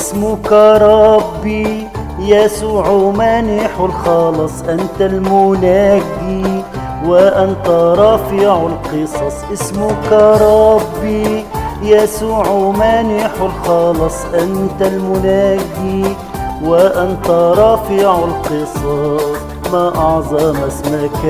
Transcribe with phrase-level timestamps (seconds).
[0.00, 6.62] اسمك ربي يسوع مانح الخلاص أنت المنجي
[7.06, 7.68] وأنت
[7.98, 9.36] رافع القصص.
[9.52, 11.44] اسمك ربي
[11.82, 16.16] يسوع مانح الخلاص أنت المنجي
[16.64, 19.24] وأنت رافع القصص.
[19.72, 21.24] ما أعظم اسمك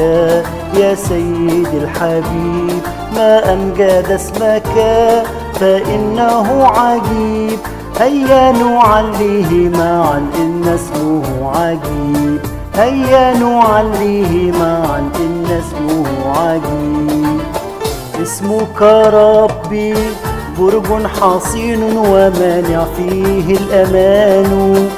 [0.74, 2.82] يا سيدي الحبيب
[3.16, 4.72] ما أمجد اسمك
[5.54, 7.58] فإنه عجيب.
[8.00, 11.22] هيا نعليه معا إن اسمه
[11.54, 12.40] عجيب.
[12.74, 16.06] هيا نعليه معا إن اسمه
[16.38, 17.40] عجيب.
[18.22, 19.94] اسمك ربي
[20.58, 24.88] برج حصين ومانع فيه الأمان.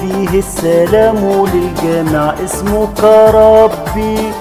[0.00, 2.34] فيه السلام للجميع.
[2.44, 4.32] اسمك ربي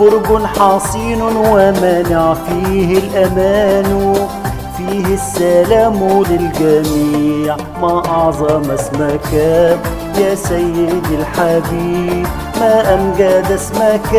[0.00, 4.14] برج حصين ومانع فيه الأمان.
[4.88, 7.56] فيه السلام للجميع.
[7.82, 9.32] ما أعظم اسمك
[10.18, 12.26] يا سيدي الحبيب.
[12.60, 14.10] ما أمجد اسمك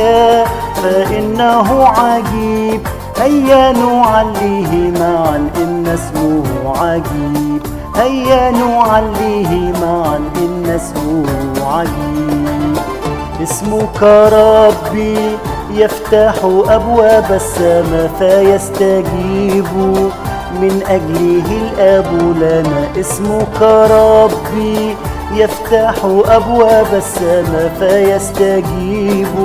[0.83, 2.81] فإنه عجيب.
[3.17, 6.43] هيا نعليه معا إن اسمه
[6.77, 7.61] عجيب.
[7.95, 11.25] هيا نعليه معا إن اسمه
[11.67, 12.77] عجيب.
[13.43, 15.17] اسمك ربي
[15.73, 16.33] يفتح
[16.69, 19.67] أبواب السماء فيستجيب.
[20.61, 22.07] من أجله الآب
[22.37, 24.95] لنا اسمك ربي.
[25.35, 29.35] يفتح أبواب السماء فيستجيب.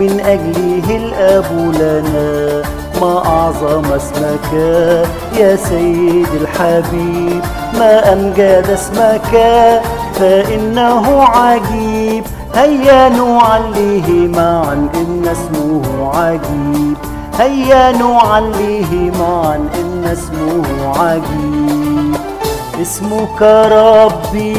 [0.00, 2.62] من أجله الآب لنا
[3.00, 4.52] ما أعظم اسمك
[5.38, 7.42] يا سيدي الحبيب.
[7.78, 9.32] ما أمجد اسمك
[10.14, 12.24] فإنه عجيب.
[12.54, 15.82] هيا نعليه معا إن اسمه
[16.14, 16.96] عجيب.
[17.40, 20.62] هيا نعليه معا إن اسمه
[20.98, 22.16] عجيب.
[22.82, 23.42] اسمك
[23.72, 24.56] ربي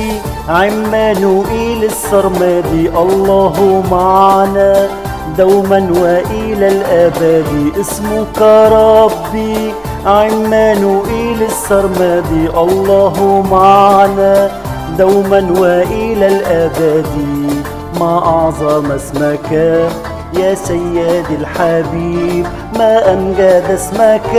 [0.49, 4.87] عمانوئيل السرمدي الله معنا
[5.37, 7.71] دوما وإلى الأبد.
[7.79, 8.41] اسمك
[8.71, 9.73] ربي
[10.05, 14.51] عمانوئيل السرمدي الله معنا
[14.97, 17.05] دوما وإلى الأبد.
[17.99, 19.49] ما أعظم اسمك؟
[20.33, 22.47] يا سيدي الحبيب
[22.77, 24.31] ما أمجد اسمك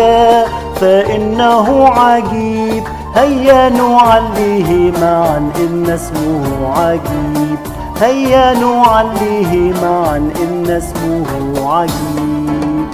[0.81, 2.85] فإنه عجيب.
[3.15, 7.59] هيا نعليه معا إن اسمه عجيب.
[8.01, 11.27] هيا نعليه معا إن اسمه
[11.73, 12.87] عجيب.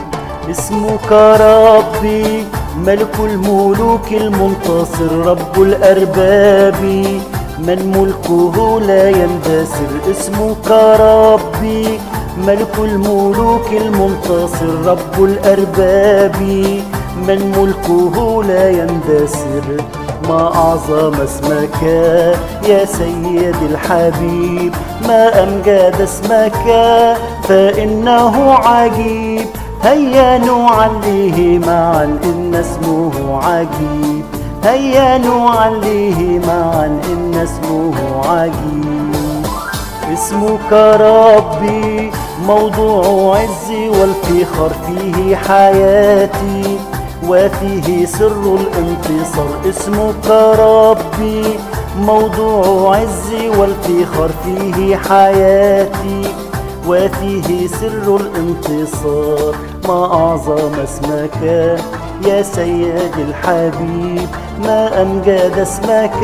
[0.50, 2.44] اسمك ربي
[2.87, 6.82] ملك الملوك المنتصر رب الأرباب.
[7.58, 10.70] من ملكه لا يندثر اسمك
[11.00, 12.00] ربي.
[12.47, 16.43] ملك الملوك المنتصر رب الأرباب.
[17.28, 19.84] من ملكه لا يندثر
[20.28, 21.82] ما أعظم اسمك
[22.69, 24.75] يا سيدي الحبيب.
[25.09, 26.65] ما أمجد اسمك
[27.43, 29.47] فإنه عجيب.
[29.82, 33.12] هيا نعليه معا إن اسمه
[33.44, 34.25] عجيب.
[34.65, 37.94] هيا نعليه معا إن اسمه
[38.26, 39.09] عجيب.
[40.12, 42.10] اسمك ربي
[42.47, 46.78] موضوع عزي والفخر فيه حياتي
[47.28, 50.26] وفيه سر الانتصار اسمك
[50.59, 51.59] ربي
[52.00, 56.22] موضوع عزي والفخر فيه حياتي
[56.88, 59.55] وفيه سر الانتصار.
[59.88, 61.43] ما أعظم اسمك
[62.25, 64.28] يا سيدي الحبيب
[64.64, 66.20] ما أمجد اسمك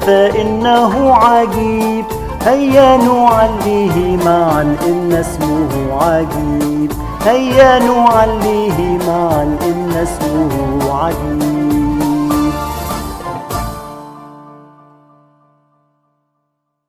[0.00, 2.04] فإنه عجيب.
[2.46, 5.68] هيا نعليه معا إن اسمه
[6.02, 6.92] عجيب.
[7.24, 11.45] هيا نعليه معا إن اسمه عجيب.